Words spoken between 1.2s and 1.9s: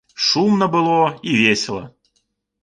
і весела.